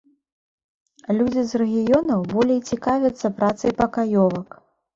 [1.17, 4.61] Людзі з рэгіёнаў болей цікавяцца працай пакаёвак.